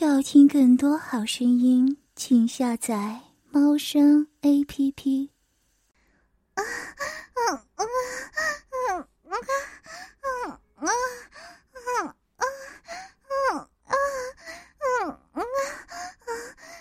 [0.00, 5.28] 要听更多好声音，请下载猫声 A P P。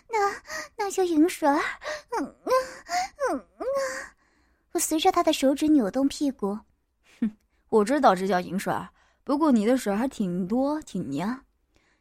[0.10, 0.20] 那
[0.76, 1.60] 那叫银水儿。
[4.74, 6.60] 我随着他的手指扭动屁股，
[7.20, 7.32] 哼，
[7.70, 8.88] 我知道这叫银水儿，
[9.24, 11.47] 不过你的水还挺多，挺黏。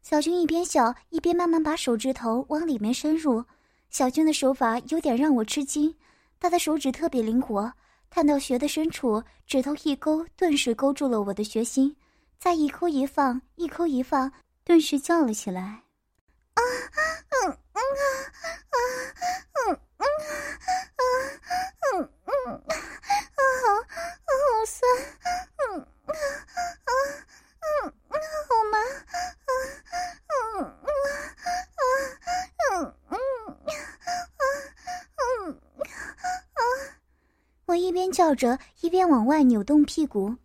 [0.08, 3.44] 小军一边笑一边慢慢把手指头往里面深入。
[3.90, 5.92] 小军的手法有点让我吃惊，
[6.38, 7.72] 他的手指特别灵活，
[8.08, 11.96] 探到穴的深处，指头一勾，顿时勾住了我的穴心，
[12.38, 14.30] 再一抠一放，一抠一放，
[14.62, 15.82] 顿时叫了起来
[16.54, 16.62] ：“啊，
[17.42, 17.82] 嗯嗯啊
[18.70, 18.78] 啊
[19.66, 20.06] 嗯嗯
[20.94, 21.02] 啊
[21.96, 22.08] 嗯
[22.46, 22.70] 嗯啊
[23.60, 24.30] 好，好
[24.68, 24.88] 酸，
[25.74, 26.14] 嗯啊
[26.84, 26.90] 啊
[27.82, 28.78] 嗯啊好麻。”
[37.66, 40.36] 我一边叫着，一边往外扭动屁股，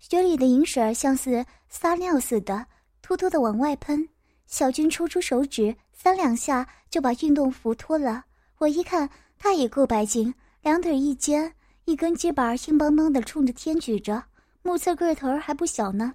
[0.00, 2.66] 血里的银水儿像是撒尿似的，
[3.00, 4.08] 突突的往外喷。
[4.46, 8.24] 小军抽出手指，三两下就把运动服脱了。
[8.58, 14.24] 我一看，他也够白净，两腿一肩，一根鸡巴硬邦邦的冲着天举着，
[14.62, 16.14] 目测个头还不小呢。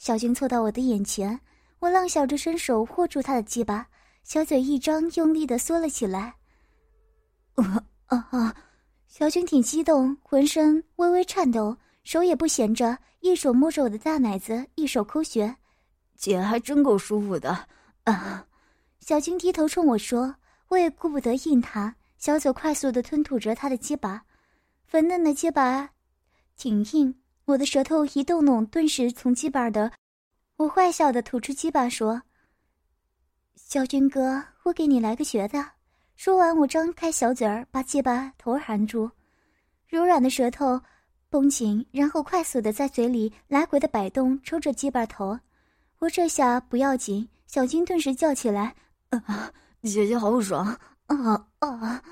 [0.00, 1.38] 小军凑到我的眼前，
[1.78, 3.86] 我浪笑着伸手握住他的鸡巴，
[4.24, 6.36] 小嘴一张，用力的缩了起来。
[7.56, 8.56] 啊啊啊！
[9.08, 15.54] 小军挺激动，浑身微微颤抖，手也不闲着，一手摸着我的大奶子，一手抠穴。
[16.16, 17.66] 姐还真够舒服的
[18.04, 18.46] 啊！
[19.00, 20.34] 小军低头冲我说
[20.68, 24.22] ：“我也顾不得应他，小嘴快速的吞吐着他的鸡巴，
[24.86, 25.90] 粉嫩的鸡巴
[26.56, 27.14] 挺硬。
[27.50, 29.90] 我的舌头一动动，顿时从鸡巴的……
[30.56, 32.22] 我坏笑的吐出鸡巴说
[33.56, 35.64] ：‘小军哥，我给你来个绝的。’”
[36.14, 39.10] 说完，我张开小嘴儿，把鸡巴头含住，
[39.88, 40.80] 柔软的舌头
[41.30, 45.38] 绷紧，然后快速的在嘴里来回的摆动，抽着鸡巴头。
[45.98, 48.74] 我这下不要紧，小军顿时叫起来
[49.10, 49.50] ：“啊，
[49.82, 50.78] 姐姐好爽！
[51.06, 52.02] 啊啊！”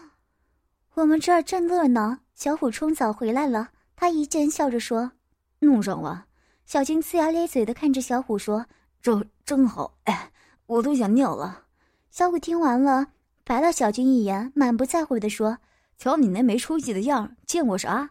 [0.94, 5.12] 我们这儿正热闹，小虎冲澡回来了，他一见笑着说
[5.60, 6.26] ：“弄上了。”
[6.66, 8.66] 小金呲牙咧嘴的看着小虎说
[9.00, 10.30] ：“这真好，哎，
[10.66, 11.64] 我都想尿了。”
[12.10, 13.08] 小虎听完了。
[13.44, 15.56] 白了小军一眼，满不在乎地说
[15.96, 18.10] ：“瞧你那没出息的样见过啥？”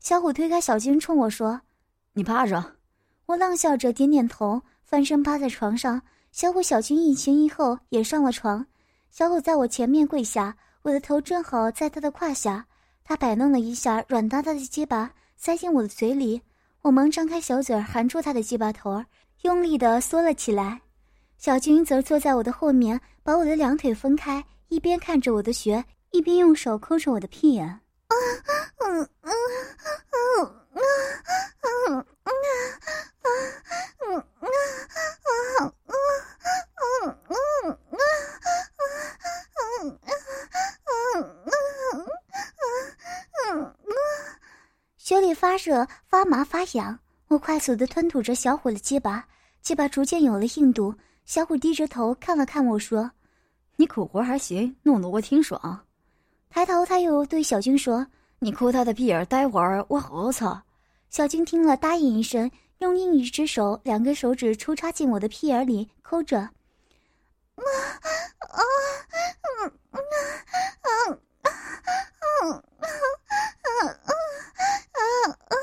[0.00, 1.60] 小虎推开小军，冲我说
[2.14, 2.76] ：“你趴着。”
[3.26, 6.02] 我浪笑着点点头，翻身趴在床上。
[6.32, 8.66] 小虎、小军一前一后也上了床。
[9.10, 12.66] 小虎在我前面跪下，我的头正好在他的胯下。
[13.04, 16.42] 他摆弄了一下软哒哒的鸡巴，塞进我的嘴里。
[16.84, 19.06] 我忙张开小嘴含住他的鸡巴头儿，
[19.40, 20.82] 用力的缩了起来。
[21.38, 24.44] 小军则坐在我的后面，把我的两腿分开。
[24.68, 27.66] 一边看着我的穴，一边用手抠着我的屁眼。
[27.66, 27.80] 啊，
[28.84, 29.32] 嗯嗯
[30.12, 30.20] 嗯
[30.74, 30.84] 嗯
[31.62, 32.36] 嗯嗯嗯
[33.22, 33.28] 啊
[34.00, 34.46] 嗯啊
[35.24, 35.94] 啊啊
[36.76, 37.98] 嗯嗯嗯
[39.48, 39.88] 啊嗯
[41.14, 42.04] 嗯
[43.46, 43.94] 嗯嗯
[44.96, 45.86] 穴里发热、
[46.24, 46.98] 发麻、发痒。
[47.28, 49.22] 我快速的吞吐着小虎的鸡巴，
[49.60, 50.94] 鸡巴逐渐有了硬度。
[51.26, 53.10] 小虎低着头看了看我说。
[53.76, 55.78] 你口活还行，弄得我挺爽。
[56.48, 58.06] 抬头，他又对小军说
[58.40, 60.62] ：“你抠他的屁眼，待会儿我好好操。”
[61.10, 66.38] 小军听了，答应一声，用另一只手，两根手指抽插进我的屁眼里，抠着。
[66.38, 66.48] 啊
[67.52, 68.62] 啊
[69.60, 70.08] 嗯啊
[70.80, 70.88] 啊
[71.42, 71.52] 啊
[72.40, 72.56] 啊
[73.66, 73.84] 啊
[75.50, 75.54] 啊！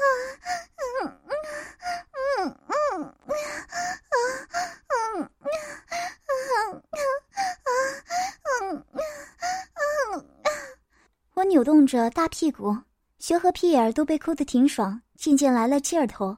[11.51, 12.73] 扭动着大屁股，
[13.19, 16.37] 穴和屁眼都被抠得挺爽，渐渐来了劲儿头。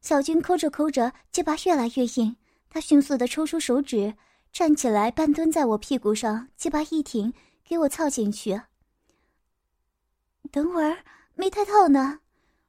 [0.00, 2.34] 小军抠着抠着，鸡巴越来越硬。
[2.70, 4.14] 他迅速地抽出手指，
[4.50, 7.30] 站起来，半蹲在我屁股上，鸡巴一挺，
[7.68, 8.58] 给我操进去。
[10.50, 10.96] 等会儿
[11.34, 12.20] 没太套呢，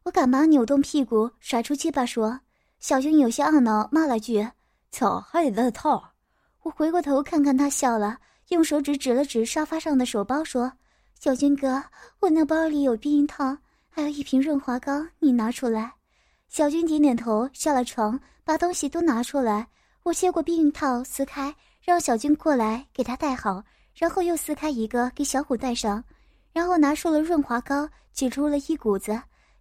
[0.04, 2.42] 我赶忙扭动屁股，甩出鸡巴说。
[2.80, 4.46] 小军有些懊恼，骂了句
[4.92, 6.12] ：“操，还得再套。”
[6.64, 8.18] 我回过头看看他，笑了，
[8.50, 10.74] 用手指指了指沙发上的手包，说。
[11.26, 11.84] 小军哥，
[12.20, 13.58] 我那包里有避孕套，
[13.90, 15.92] 还有一瓶润滑膏，你拿出来。
[16.50, 19.68] 小军点点头，下了床，把东西都拿出来。
[20.04, 23.64] 我接过避孕套，撕开，让小军过来给他戴好，
[23.96, 26.04] 然后又撕开一个给小虎戴上，
[26.54, 29.20] 然后拿出了润滑膏，挤出了一股子，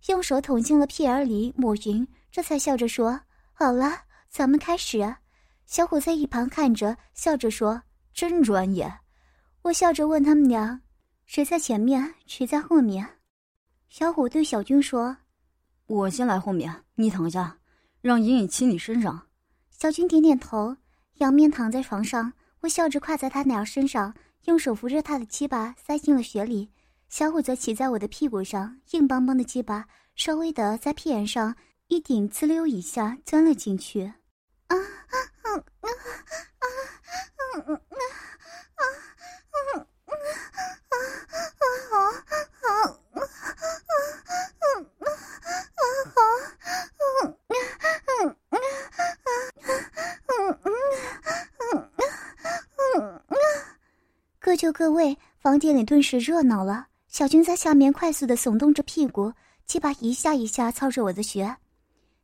[0.09, 3.19] 用手捅进了屁眼里抹匀，这才笑着说
[3.55, 5.17] ：“好了，咱们开始。”
[5.65, 7.81] 小虎在一旁看着，笑着说
[8.13, 8.95] ：“真专业。”
[9.65, 10.79] 我笑着问他们俩
[11.27, 13.19] ：“谁在前面，谁在后面？”
[13.89, 15.17] 小虎对小军说
[15.87, 17.59] ：“我先来后面，你躺下，
[18.01, 19.29] 让隐隐骑你身上。”
[19.71, 20.77] 小军点点头，
[21.15, 22.33] 仰面躺在床上。
[22.61, 26.71] 我笑着跨在他俩身上，用手扶着他的鸡巴塞进了雪里。
[27.09, 29.87] 小虎则骑在我的屁股上，硬邦邦的鸡巴
[30.17, 31.55] 稍微的在屁眼上
[31.89, 34.03] 一顶，滋溜一下钻了进去。
[34.69, 34.77] 啊啊
[35.43, 35.91] 啊啊啊
[36.59, 36.67] 啊
[37.61, 37.71] 啊
[39.75, 39.85] 啊啊
[54.41, 59.33] 各就各位房间里顿时热闹了小军在下面快速的耸动着屁股
[59.67, 61.57] 鸡巴一下一下操着我的穴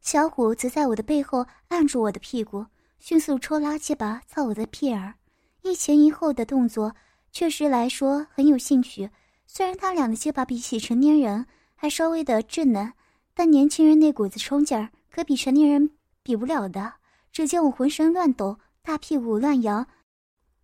[0.00, 2.64] 小虎则在我的背后按住我的屁股
[2.98, 5.14] 迅速抽拉鸡巴操我的屁儿
[5.62, 6.94] 一前一后的动作
[7.32, 9.10] 确实来说很有兴趣。
[9.46, 12.92] 虽然他俩的结巴比起成年人还稍微的稚嫩，
[13.34, 15.90] 但年轻人那股子冲劲儿可比成年人
[16.22, 16.94] 比不了的。
[17.32, 19.86] 只见我浑身乱抖，大屁股乱摇，啊，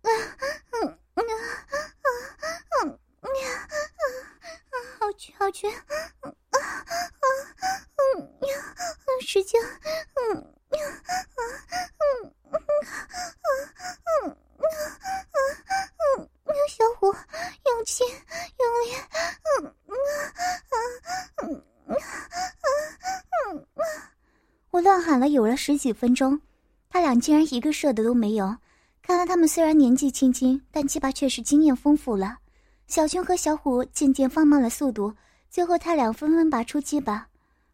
[0.03, 1.33] 嗯嗯啊
[1.71, 2.07] 啊啊
[2.69, 2.99] 啊啊！
[4.99, 5.73] 好绝，好 绝，啊
[6.23, 7.25] 啊啊！
[8.17, 8.75] 嗯呀，
[9.21, 9.59] 使劲，
[10.33, 10.46] 嗯
[25.67, 26.39] 十几分钟
[26.89, 28.55] 他俩竟然一个射的都没有。
[29.01, 32.37] 看来他们虽然年纪轻轻但鸡巴确实经验丰富了。
[32.87, 35.13] 小军和小虎渐渐放慢了速度
[35.49, 37.27] 最后他俩纷纷拔出鸡巴。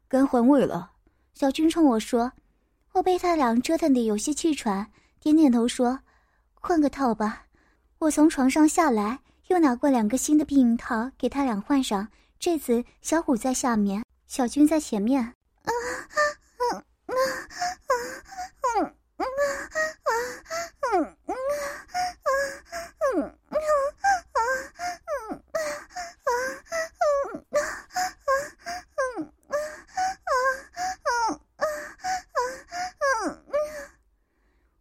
[0.08, 0.90] 该换位了
[1.36, 2.32] 小军冲我说
[2.94, 4.88] 我被他俩折腾的有些气喘
[5.20, 6.00] 点点头说
[6.56, 7.44] 换个套吧。
[8.00, 9.20] 我从床上下来
[9.50, 12.08] 又拿过两个新的避孕套给他俩换上
[12.40, 15.22] 这次小虎在下面小军在前面。
[15.22, 16.43] 啊啊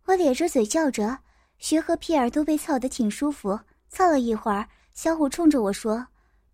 [0.04, 1.19] 我咧着嘴叫着，
[1.56, 3.58] 穴和屁眼都被操得挺舒服。
[3.88, 6.06] 操了一会儿，小虎冲着我说：“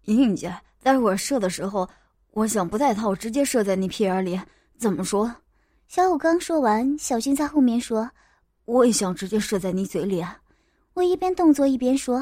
[0.07, 1.89] 莹莹姐，待会儿射的时候，
[2.31, 4.41] 我想不带套，直接射在你屁眼里，
[4.79, 5.35] 怎么说？”
[5.89, 8.11] 小五刚说完，小军在后面说
[8.67, 10.25] ：“我也想直接射在你嘴里。”
[10.95, 12.19] 我一边动作一边说：“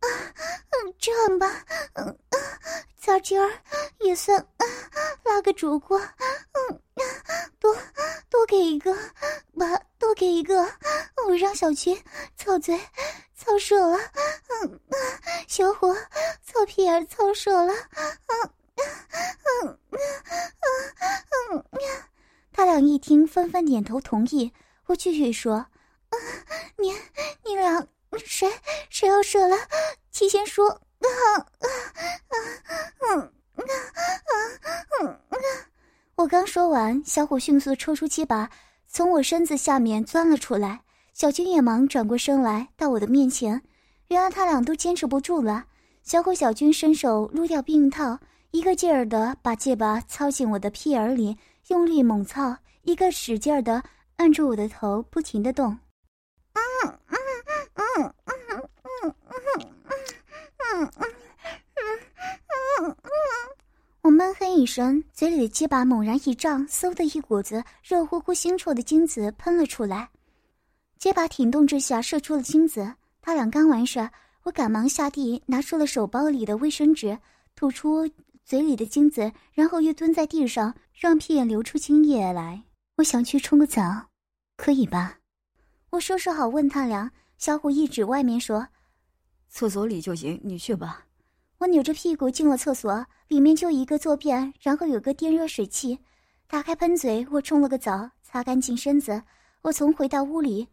[0.00, 1.64] 啊，嗯，这样吧，
[1.94, 2.18] 嗯，
[2.98, 3.48] 咱今儿
[4.00, 4.66] 也算啊
[5.22, 6.80] 拉个主顾，嗯，
[7.60, 7.74] 多
[8.28, 8.94] 多给一个，
[9.56, 9.66] 把。”
[9.98, 10.60] 多给一个，
[11.26, 11.98] 我让小军
[12.36, 12.78] 操嘴，
[13.34, 13.98] 操射了。
[14.62, 14.80] 嗯，
[15.48, 15.92] 小虎
[16.42, 17.72] 操屁眼，操射了。
[17.72, 18.86] 嗯嗯
[19.64, 19.78] 嗯
[21.50, 21.64] 嗯嗯，
[22.84, 24.52] 一听，纷纷点头同意。
[24.86, 25.54] 我继续说
[26.10, 26.16] ：“啊
[26.78, 26.92] 你
[27.44, 27.86] 你俩
[28.24, 28.50] 谁
[28.88, 29.56] 谁要射了，
[30.12, 30.68] 提前说。”
[30.98, 31.08] 啊
[31.38, 31.66] 啊
[32.28, 32.36] 啊
[33.10, 33.16] 啊
[35.00, 35.20] 啊啊！
[36.16, 38.50] 我刚说完，小虎迅速抽出七把。
[38.88, 40.80] 从我身子下面钻了出来，
[41.12, 43.62] 小军也忙转过身来到我的面前。
[44.08, 45.66] 原来他俩都坚持不住了。
[46.02, 48.18] 小虎、小军伸手撸掉避孕套，
[48.52, 51.36] 一个劲儿的把戒疤操进我的屁眼里，
[51.66, 53.82] 用力猛操；一个使劲的
[54.14, 55.76] 按住我的头，不停的动。
[64.02, 70.08] 我闷哼一声，嘴里的鸡巴猛然一胀，嗖的一股子热乎乎、腥臭的精子喷了出来。
[71.00, 72.94] 鸡巴挺动之下射出了精子。
[73.20, 74.08] 他俩刚完事，
[74.44, 77.18] 我赶忙下地拿出了手包里的卫生纸，
[77.56, 78.08] 吐出
[78.44, 82.62] 嘴里的精子，然后又蹲在地上让屁眼流出精液来。
[82.96, 84.06] 我想去冲个澡，
[84.56, 85.18] 可以吧？
[85.90, 88.68] 我收拾好问他俩，小虎一指外面说
[89.50, 91.04] ：“厕所里就行，你去吧。”
[91.58, 95.98] 我扭着屁股进了厕所，里面就一个坐便，然后有个电热水器。
[96.46, 99.22] 打开喷嘴，我冲了个澡，擦干净身子。
[99.60, 100.68] 我从回到屋里，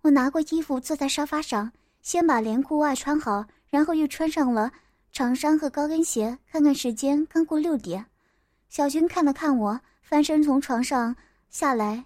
[0.00, 4.72] 我拿过衣服坐在沙发上，先把连裤袜穿好，然后又穿上了
[5.12, 6.38] 长衫和高跟鞋。
[6.50, 8.06] 看看时间，刚过六点。
[8.70, 11.14] 小军看了看我，翻身从床上
[11.50, 12.04] 下来，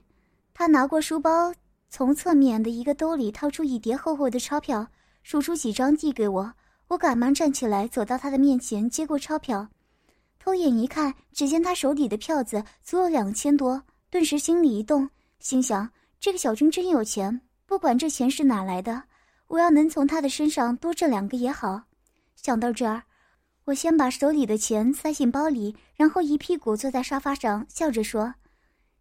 [0.54, 1.52] 他拿过书包，
[1.90, 4.86] 从侧面的一个兜里掏出一叠厚厚的钞票，
[5.22, 6.54] 数出几张递给我。
[6.88, 9.68] 我赶忙站起来，走到他的面前，接过钞票，
[10.38, 15.08] 偷眼一看，只见他手里的票子足有两千多，顿时心里一动，
[15.40, 19.02] 心想：这个小军真有钱，不管这钱是哪来的，
[19.48, 21.82] 我要能从他的身上多挣两个也好。
[22.34, 23.02] 想到这儿，
[23.66, 28.34] 我先把手里的钱塞进包里，然后一屁股坐在沙发上，笑着说：“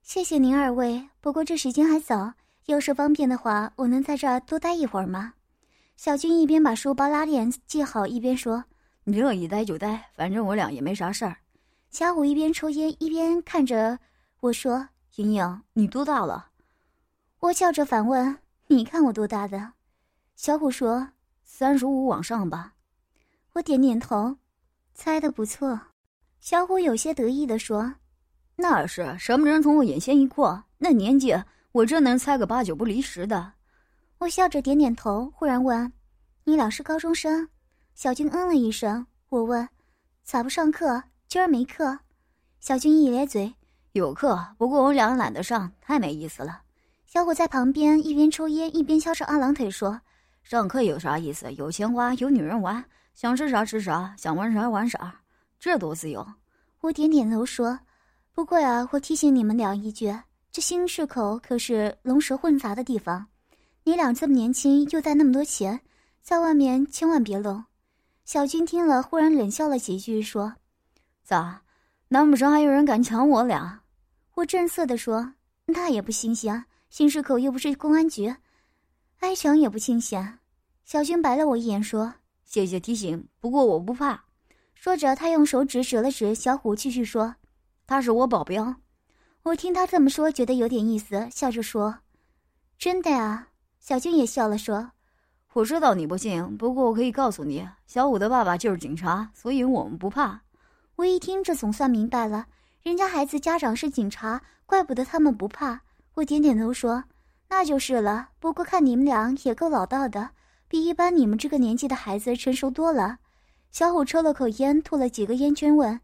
[0.03, 2.33] 谢谢您二位，不过这时间还早，
[2.65, 5.33] 要是方便的话，我能在这儿多待一会儿吗？”
[5.95, 8.65] 小军一边把书包拉链系好，一边说
[9.05, 11.37] ：“你乐意待就待，反正我俩也没啥事儿。”
[11.89, 13.97] 小虎一边抽烟一边看着
[14.41, 16.49] 我说：“莹莹，你多大了？”
[17.39, 19.71] 我笑着反问：“你看我多大的？”
[20.35, 21.07] 小虎说
[21.45, 22.73] ：“三十五往上吧。”
[23.53, 24.35] 我点点头，
[24.93, 25.79] 猜的不错。
[26.41, 27.95] 小虎有些得意地说
[28.55, 30.63] ：“那是什么人从我眼前一过？
[30.77, 31.35] 那年纪，
[31.71, 33.53] 我真能猜个八九不离十的。”
[34.19, 35.91] 我笑着点点头，忽然问
[36.45, 37.49] ：“你俩是高中生？”
[37.95, 39.05] 小军嗯了一声。
[39.29, 39.67] 我问
[40.23, 41.03] ：“咋不上课？
[41.27, 41.99] 今儿没课？”
[42.61, 43.53] 小军一咧嘴
[43.93, 46.61] ：“有课，不过我俩懒得上，太没意思了。”
[47.05, 49.99] 小虎在旁边一边抽烟一边翘着二郎腿说
[50.43, 51.51] ：“上课有啥意思？
[51.53, 52.83] 有钱花，有女人玩，
[53.13, 55.21] 想吃啥吃啥，想玩啥玩啥，
[55.59, 56.25] 这多自由。”
[56.81, 57.79] 我点点头说
[58.33, 60.11] ：“不过呀，我提醒你们俩一句，
[60.51, 63.27] 这新市口可是龙蛇混杂的地方，
[63.83, 65.81] 你俩这么年轻，又带那么多钱，
[66.19, 67.63] 在外面千万别漏。”
[68.25, 70.55] 小军听了，忽然冷笑了几句，说
[71.23, 71.61] ：“咋？
[72.07, 73.81] 难不成还有人敢抢我俩？”
[74.33, 75.33] 我正色地说
[75.67, 78.35] ：“那也不新鲜。”新市口又不是公安局，
[79.19, 80.39] 挨抢也不新鲜。
[80.85, 84.25] 小军白了我一眼，说：“谢谢提醒，不过我不怕。”
[84.73, 87.35] 说着，他用手指指了指小虎，继续说
[87.85, 88.75] ：“他是我保镖。”
[89.43, 91.99] 我听他这么说，觉得有点意思，笑着说
[92.79, 93.49] ：“真的啊？”
[93.79, 94.91] 小军也笑了，说
[95.51, 100.41] ：“我知道你不信，不过我可以告诉你，小虎的爸爸就是警察，所以我们不怕。”
[100.95, 102.45] 我一听，这总算明白了，
[102.83, 105.81] 人家孩子家长是警察，怪不得他们不怕。
[106.13, 107.03] 我点点头说
[107.49, 108.29] ：“那就是了。
[108.39, 110.29] 不过看你们俩也够老道的，
[110.69, 113.17] 比一般你们这个年纪的孩子成熟多了。”
[113.71, 115.99] 小虎抽了口烟，吐了几个烟圈，问：“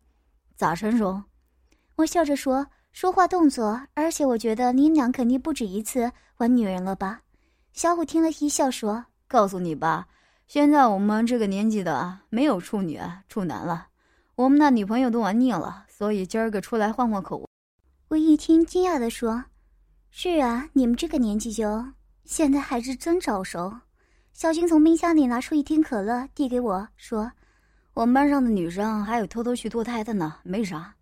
[0.57, 1.23] 咋成熟？”
[1.99, 7.23] 我笑着说：“说话动作，而且我觉得你俩肯定不止一次玩女人了吧？”
[7.73, 10.07] 小虎听了一笑说：“告诉你吧，
[10.47, 13.87] 现在我们这个年纪的没有处女处男了，
[14.35, 17.45] 我们那女朋友都玩腻了，所以今儿个出来换换口味。”
[18.07, 19.43] 我一听，惊讶地说。
[20.09, 21.85] 是啊，你们这个年纪就
[22.23, 23.81] 现在还是真早熟。
[24.31, 27.33] 小军从冰箱里拿出一听可乐，递给我说
[27.93, 30.95] ：“我们班上的女生还有偷偷去堕胎的呢，没啥。”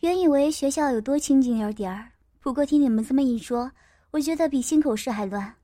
[0.00, 2.08] 原以为学校有多清静一点儿，
[2.40, 3.70] 不过听你们这么一说，
[4.10, 5.54] 我觉得比新口市还乱。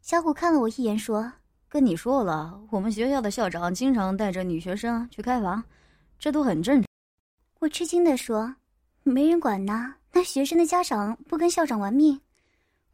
[0.00, 1.32] 小虎看了我一眼，说
[1.68, 5.64] ：“跟你说了，我们学校的校长经常带着女学生去开房，
[6.16, 6.86] 这都很正常。”
[7.58, 8.54] 我吃惊地说
[9.02, 12.20] ：“没人管呢。”那学生的家长不跟校长玩命，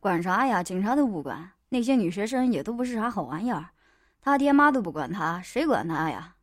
[0.01, 0.63] 管啥呀？
[0.63, 3.67] 警察都不管，那些女学生也都不是啥好玩意儿，
[4.23, 6.35] 他爹妈都不管他，谁管他呀？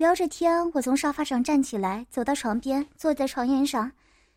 [0.00, 3.92] 聊着天，我从沙发上站起来，走到床边，坐在床沿上。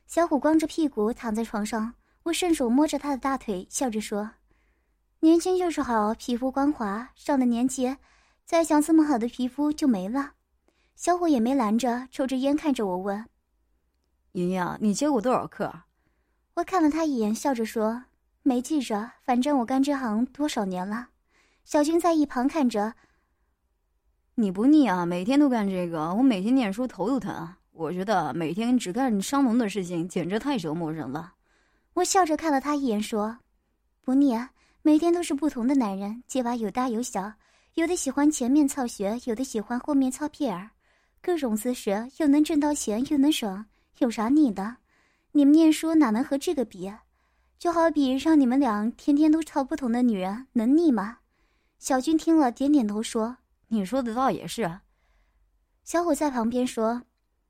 [0.06, 1.94] 小虎光着屁股躺在床上，
[2.24, 4.32] 我顺手摸着他的大腿，笑着说
[5.24, 7.12] ：“年轻就是好，皮肤光滑。
[7.16, 7.96] 上了年纪，
[8.44, 10.34] 再想这么好的皮肤就没了。”
[10.98, 13.26] 小虎也没拦着，抽着烟看着我问。
[14.34, 15.74] 莹莹，你接过多少课？
[16.56, 18.04] 我看了他一眼，笑着说
[18.44, 21.08] ：“没记着，反正我干这行多少年了。”
[21.64, 22.96] 小军在一旁看着。
[24.36, 25.06] 你不腻啊？
[25.06, 27.48] 每天都干这个，我每天念书头都疼。
[27.72, 31.34] 我觉得每天只干伤农的事情，简直太折磨人了。
[31.94, 33.38] 我笑着看了他一眼，说
[34.02, 34.50] ：“不腻啊，
[34.82, 37.32] 每天都是不同的男人，结巴有大有小，
[37.76, 40.70] 有的喜欢前面操穴，有的喜欢后面操屁眼，
[41.22, 43.64] 各种姿势，又能挣到钱，又能爽。”
[44.00, 44.78] 有啥腻的？
[45.32, 46.92] 你们念书哪能和这个比？
[47.60, 51.20] 就好比让你们俩天天都操不同的女人，能腻吗？
[51.78, 53.38] 小军听了点点头说
[53.74, 54.80] ：“你说的倒也是。”
[55.84, 57.02] 小虎在旁边说：“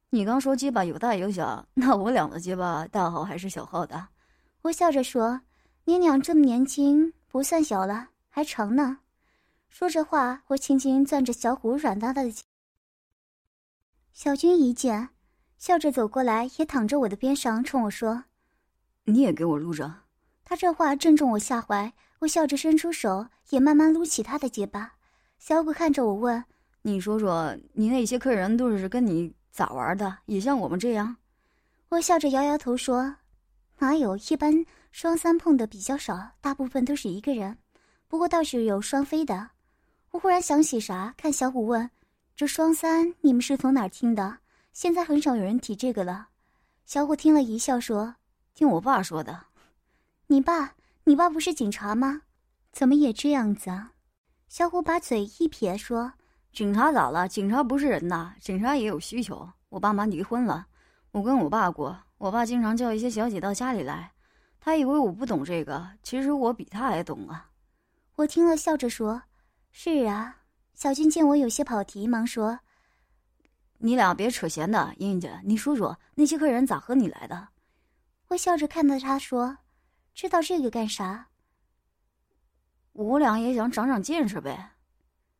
[0.10, 4.08] 你刚说鸡巴有大有小，那我俩的鸡巴大号还是小号的？”
[4.64, 5.42] 我笑着说
[5.86, 9.00] ：“你俩这么年轻，不算小了，还长呢。”
[9.68, 12.34] 说着话，我轻轻攥着小虎软哒哒的。
[14.14, 15.10] 小军一见。
[15.58, 18.26] 笑着走过来，也躺着我的边上，冲我说
[19.06, 20.02] ：“你也给我撸着。”
[20.44, 24.96] 他这话正中我下怀，我笑着伸出手，也慢慢撸起他的结巴。
[25.46, 26.42] 小虎看着我问
[26.84, 30.20] ：“你说说，你那些客人都是跟你咋玩的？
[30.26, 31.18] 也像我们这样？”
[31.92, 33.14] 我笑着摇摇头说
[33.78, 34.16] ：“哪有？
[34.16, 37.58] 一般双三碰的比较少，大部分都是一个人。
[38.08, 39.50] 不过倒是有双飞的。”
[40.12, 41.90] 我忽然想起啥，看小虎问
[42.38, 44.38] ：“这双三你们是从哪儿听的？”
[44.72, 46.30] 现在很少有人提这个了，
[46.86, 48.16] 小虎听了一笑，说
[48.56, 49.48] ：“听我爸说的。”
[50.28, 50.74] 你爸，
[51.04, 52.22] 你爸不是警察吗？
[52.72, 53.90] 怎么也这样子啊？”
[54.54, 56.14] 小虎把嘴一撇说
[56.54, 57.28] ：“警察咋了？
[57.28, 59.50] 警察不是人呐，警察也有需求。
[59.70, 60.68] 我爸妈离婚了，
[61.10, 61.98] 我跟我爸过。
[62.20, 64.12] 我爸经常叫一些小姐到家里来，
[64.60, 67.50] 他以为我不懂这个，其实我比他还懂啊。”
[68.18, 69.24] 我听了，笑着说
[69.74, 70.44] ：“是啊。”
[70.76, 72.60] 小军见我有些跑题，忙说
[73.82, 77.48] ：“你俩别扯闲的，英英姐，你说说那些客人咋和你来的？”
[78.30, 79.58] 我笑着看着他说
[80.14, 81.30] ：“知道这个干啥？”
[82.94, 84.72] 我俩也想长长见识呗。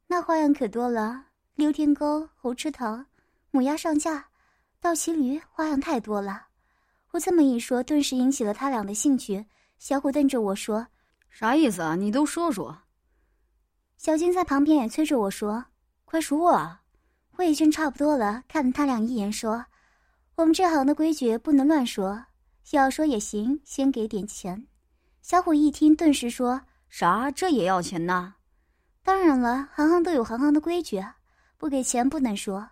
[0.08, 3.06] 那花样可多了：溜天沟、猴吃桃、
[3.52, 4.28] 母鸭上架、
[4.80, 6.48] 倒骑驴，花样太多了。
[7.12, 9.46] 我这么一说，顿时引起了他俩的兴趣。
[9.78, 10.88] 小虎瞪着我说
[11.30, 11.96] ：“啥意思啊？
[11.96, 12.80] 你都说说。”
[13.98, 15.66] 小金在旁边也催着我说
[16.06, 16.82] ：“快说啊！”
[17.38, 19.66] 我已经差不多了，看了他俩一眼说
[20.36, 22.26] ：“我们这行的规矩不能乱说，
[22.72, 24.68] 要说也行，先给点钱。”
[25.22, 26.62] 小虎一听，顿时说
[26.94, 27.32] ：“啥？
[27.32, 28.36] 这也要钱呐
[29.02, 31.04] ？”“当然了，行行都有行行的规矩，
[31.58, 32.70] 不给钱不能说。”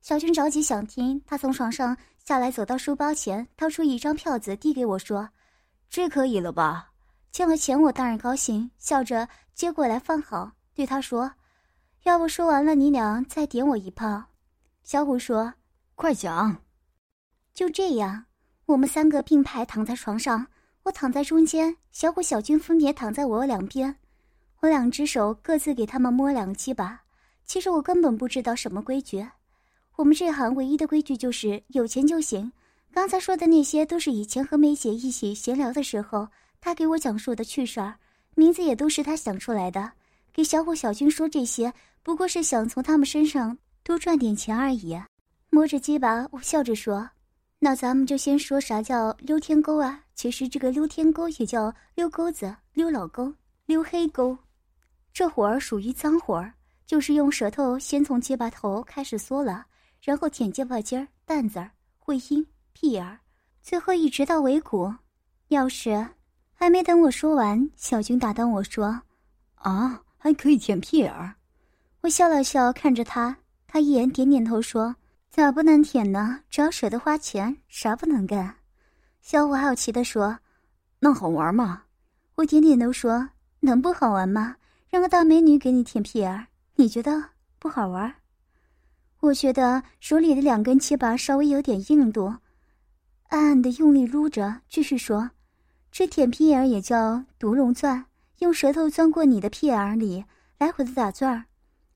[0.00, 5.28] 小军着急想听，他从床上下来，走到书包前，掏出一张票子递给我说
[5.90, 6.92] ：“这可以了吧？”
[7.32, 10.52] 欠了钱，我当然高兴，笑着接过来放好。
[10.72, 11.32] 对他说
[12.06, 14.22] ：“要不说完了，你俩再点我一炮。”
[14.84, 15.52] 小虎说
[15.96, 16.62] ：“快讲。”
[17.52, 18.26] 就这样，
[18.66, 20.46] 我们三个并排躺在床上，
[20.88, 23.94] 我躺在中间，小虎、小军分别躺在我两边。
[24.60, 27.02] 我两只手各自给他们摸两个鸡巴。
[27.44, 29.28] 其实我根本不知道什么规矩，
[29.96, 32.50] 我们这行唯一的规矩就是有钱就行。
[32.90, 36.26] 刚才说的那些都是以前和梅姐一起闲聊的时候，
[36.58, 37.96] 她给我讲述的趣事儿，
[38.34, 39.92] 名字也都是她想出来的。
[40.32, 41.70] 给小虎、小军说这些，
[42.02, 44.98] 不过是想从他们身上多赚点钱而已。
[45.50, 47.10] 摸着鸡巴，我笑着说
[47.60, 50.04] ：“那咱们就先说啥叫溜天沟啊？
[50.14, 53.34] 其实这个溜天沟也叫溜沟子、溜老沟、
[53.66, 54.36] 溜黑沟。
[55.12, 56.54] 这活儿属于脏活儿，
[56.86, 59.66] 就是用舌头先从结巴头开始嗦了，
[60.00, 63.18] 然后舔结巴尖儿、蛋子儿、会阴、屁眼儿，
[63.62, 64.92] 最后一直到尾骨。
[65.48, 66.06] 要是
[66.52, 69.02] 还没等我说完，小军打断我说
[69.56, 71.36] ：‘啊！’还可以舔屁眼儿，
[72.00, 73.36] 我笑了笑，看着他，
[73.68, 74.96] 他一眼点点头说
[75.38, 76.40] ：“咋不能舔呢？
[76.50, 78.56] 只要舍得花钱，啥不能干？”
[79.22, 80.36] 小虎好奇的说
[80.98, 81.84] ：“那好玩吗？”
[82.34, 83.30] 我点点头说
[83.62, 84.56] ：“能不好玩吗？
[84.90, 87.22] 让个大美女给你舔屁眼儿，你觉得
[87.60, 88.12] 不好玩？”
[89.22, 92.34] 我觉得手里的两根鸡巴稍微有点硬度，
[93.28, 95.30] 暗暗的用力撸着，继续说
[95.92, 98.06] ：“这舔屁眼儿也叫毒龙钻。”
[98.40, 100.24] 用舌头钻过你的屁眼里，
[100.58, 101.44] 来回的打转儿，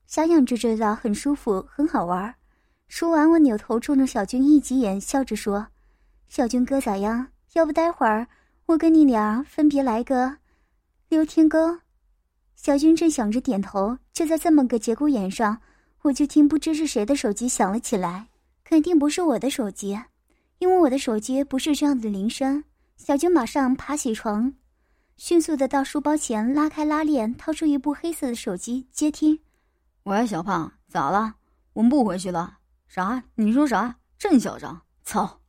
[0.07, 2.33] 想想就知道很舒服，很好玩。
[2.95, 5.65] 说完，我扭头冲着小军一挤眼，笑着说
[6.29, 7.29] ：“小军哥咋样？
[7.53, 8.27] 要不待会儿
[8.67, 10.37] 我跟你俩分别来个
[11.09, 11.79] 溜天沟？”
[12.55, 15.59] 小军正想着点头，就在这么个节骨眼上，
[16.03, 18.27] 我就听不知是谁的手机响了起来，
[18.63, 19.99] 肯定不是我的手机，
[20.59, 22.63] 因为我的手机不是这样的铃声。
[22.95, 24.53] 小军马上爬起床。
[25.17, 29.39] 迅速的到书包前，拉开拉链，掏出一部黑色的手机接听。
[30.03, 31.37] 喂，小胖，咋了？
[31.73, 32.59] 我们不回去了？
[32.93, 33.23] 啥？
[33.33, 33.95] 你说啥？
[34.19, 34.83] 真嚣张！
[35.03, 35.39] 操！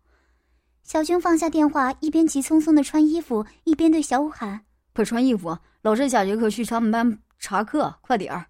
[0.83, 4.65] 小军放下电话，一边急匆匆的穿衣服，一边对小五喊
[4.97, 8.47] ：“快穿衣服，老师下节课去他们班查课，快点儿！”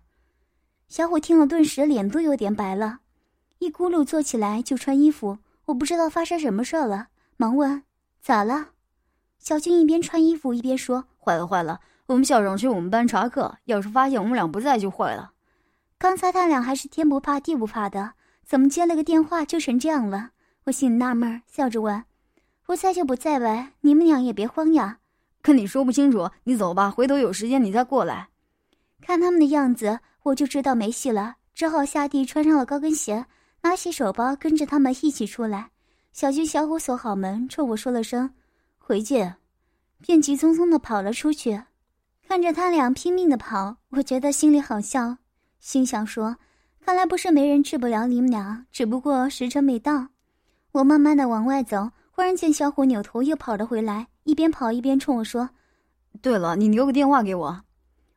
[0.86, 3.00] 小虎听了，顿时脸都有点白了，
[3.58, 5.38] 一咕噜坐起来就穿衣服。
[5.64, 7.82] 我不知道发生什么事了，忙问
[8.22, 8.68] ：“咋了？”
[9.40, 15.32] 小军一边穿衣服一边说：“坏了坏了，我们校长去我们班查课，要是发现我们俩不在就坏了。
[15.98, 18.12] 刚才他俩还是天不怕地不怕的，
[18.44, 20.30] 怎么接了个电话就成这样了？”
[20.64, 22.04] 我心里纳闷，笑着问
[22.64, 24.98] ：“不在就不在呗，你们俩也别慌呀。”
[25.42, 28.28] 跟你说不清楚，你走吧，回头有时间你再过来。
[29.02, 33.26] 看他们的样子，我就知道没戏了，只好下地穿上了高跟鞋，
[33.60, 35.70] 拿起手包跟着他们一起出来。
[36.12, 38.32] 小军、小虎锁好门，冲我说了声。
[38.78, 39.36] 回见，
[40.00, 41.62] 便急匆匆的跑了出去。
[42.26, 45.18] 看着他俩拼命的跑，我觉得心里好笑，
[45.60, 46.36] 心想说
[46.84, 50.08] ：“看来不是没人治不了你们俩，只不过时辰没到。”
[50.72, 55.48] 我慢慢的往外走，忽然见小虎扭头又跑了回来，一边跑一边冲我说
[56.20, 57.62] ：“对了，你留个电话给我。”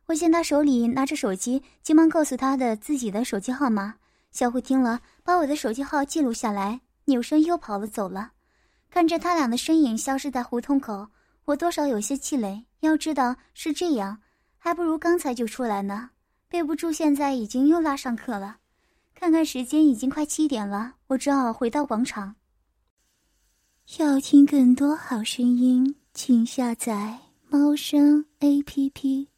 [0.04, 3.94] 我见他手里拿着手机，急忙告诉他的自己的手机号码。
[4.32, 8.32] 小虎听了，把我的手机号记录下来，扭身又跑了走了。
[8.90, 11.08] 看着他俩的身影消失在胡同口，
[11.46, 12.66] 我多少有些气馁。
[12.80, 14.18] 要知道是这样，
[14.58, 16.10] 还不如刚才就出来呢。
[16.48, 18.58] 背不住，现在已经又拉上课了。
[19.14, 22.36] 看看时间，已经快七点了，我只好回到广场。
[23.98, 29.28] 要听更多好声音，请下载猫声 A P P。